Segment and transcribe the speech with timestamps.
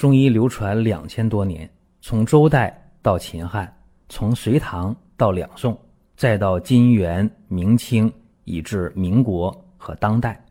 [0.00, 3.70] 中医流传两千多年，从周代到秦汉，
[4.08, 5.78] 从隋唐到两宋，
[6.16, 8.10] 再到金元明清，
[8.44, 10.42] 以至民国和当代，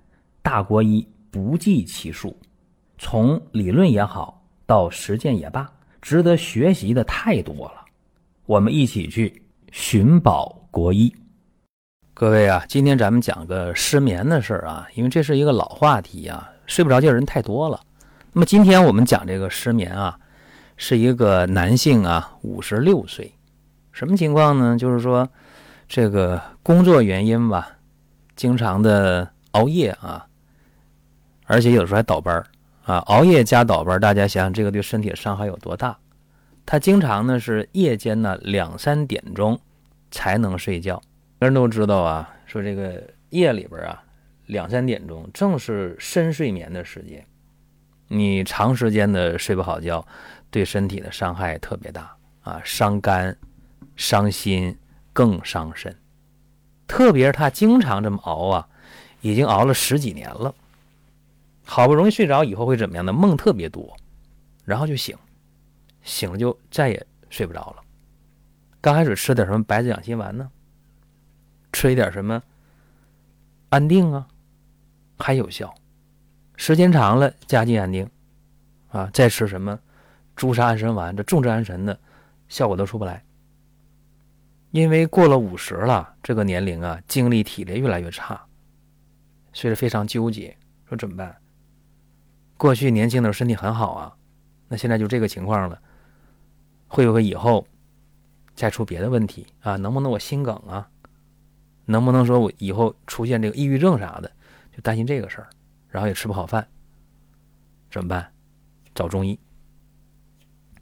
[0.43, 2.37] 大国医不计其数。
[2.99, 5.67] 从理论也好，到实践也罢，
[5.99, 7.85] 值得学习的太多了。
[8.45, 9.41] 我们一起去
[9.71, 11.11] 寻宝国医。
[12.13, 17.79] 各位啊，今天咱们讲个失眠的事儿啊，因为这是一个老话题啊，睡不着觉人太多了。
[18.31, 20.19] 那么今天我们讲这个失眠啊，
[20.77, 23.33] 是一个男性啊，五十六岁，
[23.91, 24.77] 什么情况呢？
[24.77, 25.27] 就是说
[25.87, 27.77] 这个工作原因吧，
[28.35, 30.27] 经常的熬夜啊，
[31.45, 32.43] 而且有时候还倒班
[32.83, 35.97] 啊，熬夜加倒班，大家想想这个对身体伤害有多大？
[36.67, 39.59] 他经常呢是夜间呢两三点钟
[40.11, 41.01] 才能睡觉，
[41.39, 44.03] 人都知道啊，说这个夜里边啊
[44.45, 47.25] 两三点钟正是深睡眠的时间。
[48.09, 50.05] 你长时间的睡不好觉，
[50.49, 53.37] 对身体的伤害特别大啊，伤肝、
[53.95, 54.75] 伤心，
[55.13, 55.95] 更伤身。
[56.87, 58.67] 特别是他经常这么熬啊，
[59.21, 60.53] 已经熬了十几年了，
[61.63, 63.13] 好不容易睡着以后会怎么样呢？
[63.13, 63.95] 梦特别多，
[64.65, 65.15] 然后就醒，
[66.01, 67.83] 醒了就再也睡不着了。
[68.81, 70.49] 刚开始吃点什么白子养心丸呢？
[71.71, 72.41] 吃一点什么
[73.69, 74.27] 安定啊，
[75.19, 75.71] 还有效。
[76.59, 78.07] 时间长了，加进安定，
[78.89, 79.79] 啊，再吃什么
[80.35, 81.97] 朱砂安神丸，这重治安神的
[82.49, 83.23] 效果都出不来。
[84.71, 88.39] 因为过了五十了，这个年龄啊，精力体力越来越差，
[89.53, 90.55] 所以非常纠结，
[90.89, 91.33] 说怎么办？
[92.57, 94.13] 过去年轻的时候身体很好啊，
[94.67, 95.81] 那现在就这个情况了，
[96.89, 97.65] 会不会以后
[98.53, 99.77] 再出别的问题啊？
[99.77, 100.89] 能不能我心梗啊？
[101.85, 104.29] 能不能说我以后出现这个抑郁症啥的？
[104.75, 105.47] 就担心这个事儿。
[105.89, 106.67] 然后也吃不好饭，
[107.89, 108.31] 怎么办？
[108.93, 109.39] 找中医。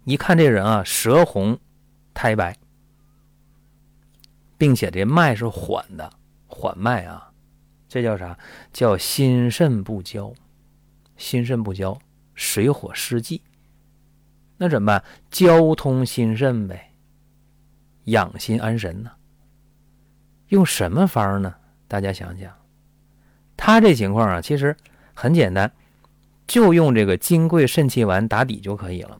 [0.03, 1.57] 一看这人啊，舌红，
[2.13, 2.57] 苔白，
[4.57, 6.11] 并且这脉是缓的，
[6.47, 7.31] 缓脉啊，
[7.87, 8.37] 这叫啥？
[8.73, 10.33] 叫心肾不交，
[11.15, 11.97] 心肾不交，
[12.35, 13.41] 水火失济。
[14.57, 15.03] 那怎么办？
[15.29, 16.93] 交通心肾呗，
[18.05, 19.11] 养心安神呢。
[20.47, 21.55] 用什么方呢？
[21.87, 22.53] 大家想想，
[23.55, 24.75] 他这情况啊，其实。
[25.19, 25.73] 很简单，
[26.45, 29.19] 就用这个金匮肾气丸打底就可以了。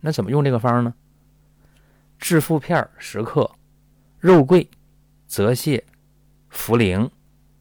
[0.00, 0.92] 那怎么用这个方呢？
[2.18, 3.48] 炙附片十克，
[4.18, 4.68] 肉桂、
[5.28, 5.80] 泽泻、
[6.52, 7.08] 茯苓、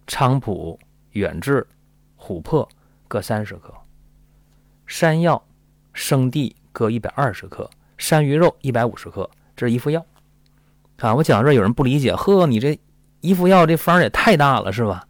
[0.07, 0.79] 菖蒲、
[1.11, 1.67] 远志、
[2.19, 2.67] 琥珀
[3.07, 3.71] 各三十克，
[4.87, 5.45] 山药、
[5.93, 7.69] 生地各一百二十克，
[7.99, 10.03] 山萸肉一百五十克，这是一副药。
[10.97, 12.79] 啊，我讲这有人不理解，呵，你这
[13.21, 15.07] 一副药这方也太大了是吧？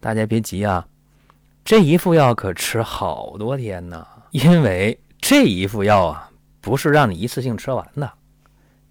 [0.00, 0.88] 大家别急啊。
[1.64, 6.28] 这一副药可吃好多天呢， 因为这一副药啊，
[6.60, 8.12] 不是让你一次性吃完的。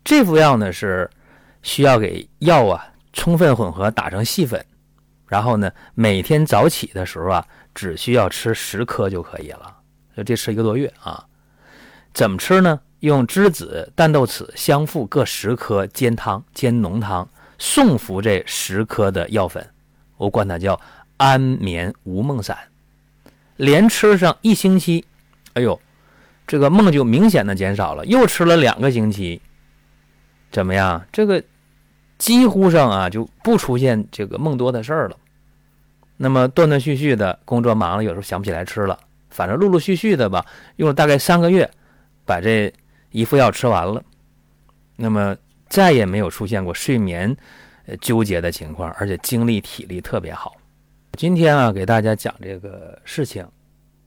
[0.03, 1.09] 这副药呢是
[1.61, 4.65] 需要给药啊充分混合打成细粉，
[5.27, 7.45] 然后呢每天早起的时候啊，
[7.75, 9.77] 只需要吃十颗就可以了。
[10.15, 11.25] 就这吃一个多月啊，
[12.13, 12.79] 怎么吃呢？
[13.01, 17.27] 用栀子、淡豆豉相附各十颗煎汤，煎浓汤，
[17.57, 19.67] 送服这十颗的药粉，
[20.15, 20.79] 我管它叫。
[21.21, 22.57] 安眠无梦散，
[23.55, 25.05] 连吃上一星期，
[25.53, 25.79] 哎呦，
[26.47, 28.03] 这个梦就明显的减少了。
[28.07, 29.39] 又吃了两个星期，
[30.51, 31.05] 怎么样？
[31.11, 31.43] 这个
[32.17, 35.17] 几乎上啊就不出现这个梦多的事儿了。
[36.17, 38.99] 那么断断续续的工作忙了，有时候想不起来吃了，
[39.29, 40.43] 反正陆陆续续的吧，
[40.77, 41.69] 用了大概三个月，
[42.25, 42.73] 把这
[43.11, 44.03] 一副药吃完了。
[44.95, 45.37] 那么
[45.69, 47.37] 再也没有出现过睡眠
[48.01, 50.55] 纠结的情况，而且精力体力特别好。
[51.17, 53.45] 今天啊，给大家讲这个事情，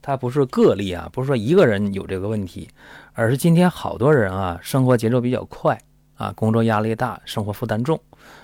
[0.01, 2.67] 它不是个例啊，不是说一个人有这个问题，
[3.13, 5.79] 而是今天好多人啊，生活节奏比较快
[6.15, 7.97] 啊，工作压力大，生活负担重，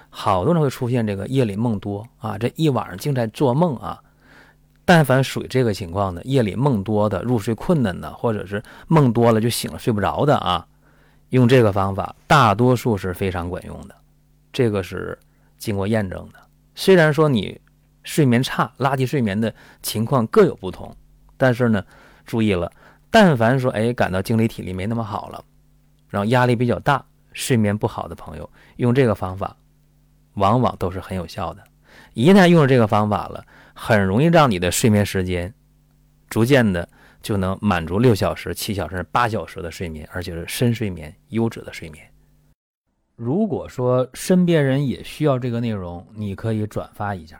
[0.09, 3.99] 好多人会出现这个夜里梦多啊，这一晚上净在做梦啊。
[4.85, 10.65] 但凡属于这个情况的，夜里梦多的，入睡困难的，或者是梦多了就醒了睡不着的啊，
[11.29, 13.95] 用这个方法，大多数是非常管用的，
[14.53, 15.17] 这个是
[15.57, 16.39] 经过验证的。
[16.75, 17.59] 虽然说你。
[18.03, 20.95] 睡眠差、垃圾睡眠的情况各有不同，
[21.37, 21.85] 但是呢，
[22.25, 22.71] 注意了，
[23.09, 25.43] 但凡说哎感到精力体力没那么好了，
[26.09, 29.55] 然后压力比较大、睡眠不好的朋友，用这个方法，
[30.33, 31.63] 往往都是很有效的。
[32.13, 35.53] 一旦用了这个方法了，很容易让你的睡眠时间
[36.29, 36.87] 逐渐的
[37.21, 42.05] 就能满足六小时、七小时、八小时的睡眠，而且是深睡眠、优质的睡眠。
[43.15, 47.39] 如果说身边人也需要这个内容，你可以转发一下。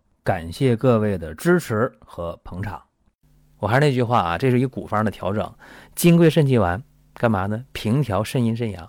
[0.23, 2.79] 感谢各位的支持和捧场。
[3.57, 5.51] 我还是那句话啊，这是一古方的调整，
[5.95, 6.81] 金匮肾气丸
[7.15, 7.65] 干嘛呢？
[7.71, 8.87] 平调肾阴肾阳，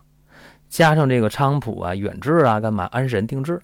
[0.68, 3.58] 加上这个菖蒲啊、远志啊，干嘛安神定志？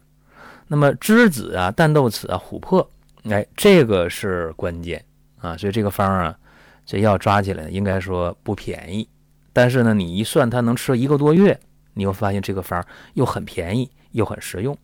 [0.66, 2.90] 那么栀子啊、淡豆豉啊、琥珀，
[3.24, 5.04] 哎，这个是关键
[5.38, 5.54] 啊。
[5.54, 6.38] 所以这个方啊，
[6.86, 9.06] 这药抓起来应该说不便宜，
[9.52, 11.58] 但是呢，你一算它能吃一个多月，
[11.92, 12.82] 你又发现这个方
[13.12, 14.74] 又很便宜又很实用。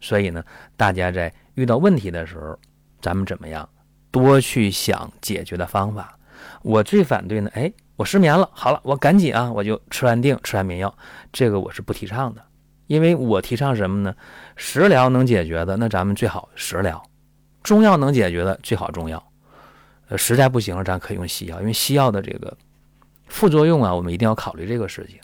[0.00, 0.44] 所以呢，
[0.76, 2.58] 大家在遇到问题的时候，
[3.02, 3.68] 咱们怎么样？
[4.10, 6.18] 多去想解决的方法。
[6.62, 10.96] 我最反对呢，哎，我失眠了，好了，我赶紧啊，我就吃安定，吃安眠药。
[11.32, 12.42] 这个我是不提倡的，
[12.86, 14.14] 因为我提倡什么呢？
[14.54, 16.98] 食疗能解决的，那咱们最好食疗；
[17.62, 19.22] 中药能解决的，最好中药。
[20.08, 22.56] 呃，实在不行了，咱可以用西药，因为西药的这个
[23.26, 25.18] 副作用啊，我们一定要考虑这个事情。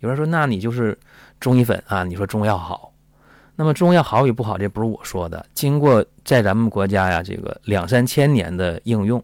[0.00, 0.96] 有人说，那你就是
[1.40, 2.04] 中医粉啊？
[2.04, 2.92] 你说中药好？
[3.58, 5.44] 那么中药好与不好，这不是我说的。
[5.54, 9.22] 经过在咱们国家呀，这个两三千年的应用，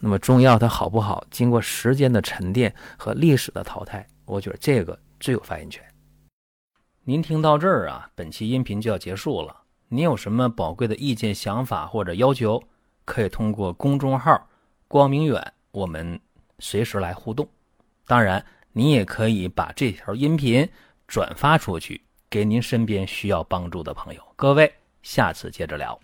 [0.00, 5.84] 那么中药它好不好，经过时间的沉淀和历史的淘汰，我觉得这个最有发言权。
[7.04, 9.54] 您听到这儿啊，本期音频就要结束了。
[9.88, 12.62] 您有什么宝贵的意见、想法或者要求，
[13.04, 14.48] 可以通过公众号
[14.88, 16.18] “光明远”，我们
[16.58, 17.46] 随时来互动。
[18.06, 20.66] 当然，您也可以把这条音频
[21.06, 22.02] 转发出去。
[22.28, 25.98] 给您身边需要帮助的朋友，各位，下次接着聊。